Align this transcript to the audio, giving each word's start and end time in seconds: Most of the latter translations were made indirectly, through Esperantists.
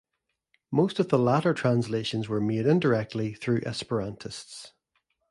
Most 0.71 0.97
of 0.97 1.09
the 1.09 1.19
latter 1.19 1.53
translations 1.53 2.27
were 2.27 2.41
made 2.41 2.65
indirectly, 2.65 3.35
through 3.35 3.61
Esperantists. 3.61 4.71